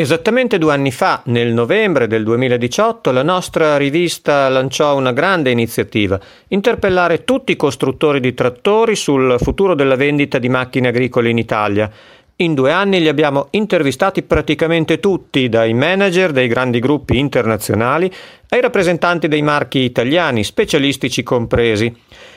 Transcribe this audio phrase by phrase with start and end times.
[0.00, 6.18] Esattamente due anni fa, nel novembre del 2018, la nostra rivista lanciò una grande iniziativa,
[6.48, 11.90] interpellare tutti i costruttori di trattori sul futuro della vendita di macchine agricole in Italia.
[12.40, 18.10] In due anni li abbiamo intervistati praticamente tutti, dai manager dei grandi gruppi internazionali
[18.48, 21.94] ai rappresentanti dei marchi italiani, specialistici compresi.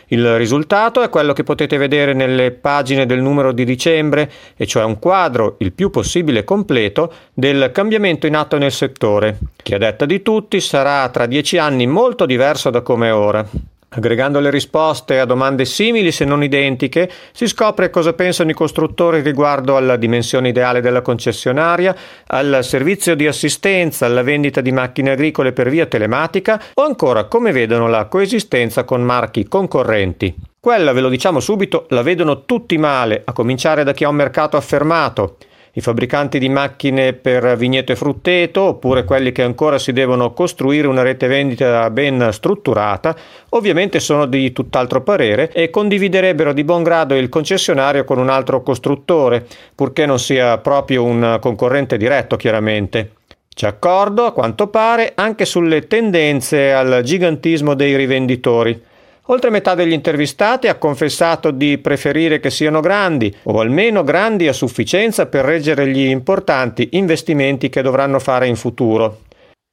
[0.07, 4.83] Il risultato è quello che potete vedere nelle pagine del numero di dicembre, e cioè
[4.83, 10.05] un quadro il più possibile completo del cambiamento in atto nel settore, che a detta
[10.05, 13.47] di tutti sarà tra dieci anni molto diverso da come è ora.
[13.95, 19.21] Aggregando le risposte a domande simili se non identiche, si scopre cosa pensano i costruttori
[19.21, 25.53] riguardo alla dimensione ideale della concessionaria, al servizio di assistenza, alla vendita di macchine agricole
[25.53, 30.33] per via telematica o ancora come vedono la coesistenza con marchi concorrenti.
[30.59, 34.15] Quella, ve lo diciamo subito, la vedono tutti male, a cominciare da chi ha un
[34.15, 35.37] mercato affermato
[35.75, 40.87] i fabbricanti di macchine per vigneto e frutteto, oppure quelli che ancora si devono costruire
[40.87, 43.15] una rete vendita ben strutturata,
[43.49, 48.61] ovviamente sono di tutt'altro parere e condividerebbero di buon grado il concessionario con un altro
[48.61, 53.13] costruttore, purché non sia proprio un concorrente diretto, chiaramente.
[53.53, 58.91] C'è accordo, a quanto pare, anche sulle tendenze al gigantismo dei rivenditori.
[59.27, 64.53] Oltre metà degli intervistati ha confessato di preferire che siano grandi, o almeno grandi a
[64.53, 69.21] sufficienza per reggere gli importanti investimenti che dovranno fare in futuro.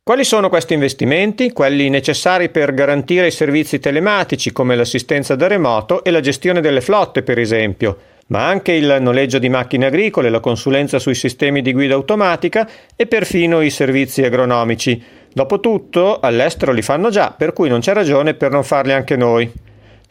[0.04, 1.52] Quali sono questi investimenti?
[1.52, 6.80] Quelli necessari per garantire i servizi telematici come l'assistenza da remoto e la gestione delle
[6.80, 7.96] flotte, per esempio,
[8.28, 13.06] ma anche il noleggio di macchine agricole, la consulenza sui sistemi di guida automatica e
[13.06, 15.02] perfino i servizi agronomici.
[15.32, 19.50] Dopotutto, all'estero li fanno già, per cui non c'è ragione per non farli anche noi.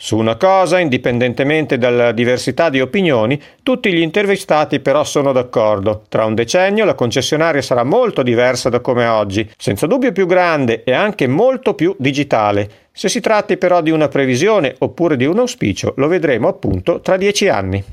[0.02, 6.04] Su una cosa, indipendentemente dalla diversità di opinioni, tutti gli intervistati però sono d'accordo.
[6.08, 10.86] Tra un decennio la concessionaria sarà molto diversa da come oggi, senza dubbio più grande
[10.86, 12.88] e anche molto più digitale.
[12.94, 17.18] Se si tratti però di una previsione oppure di un auspicio, lo vedremo appunto tra
[17.18, 17.84] dieci anni.